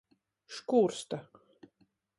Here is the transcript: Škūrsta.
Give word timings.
Škūrsta. 0.55 1.21